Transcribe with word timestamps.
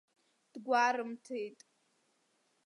Дгәарымҭеит. 0.53 1.59